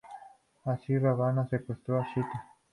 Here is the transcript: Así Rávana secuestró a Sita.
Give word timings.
Así 0.65 0.97
Rávana 0.97 1.47
secuestró 1.47 1.99
a 2.01 2.11
Sita. 2.15 2.47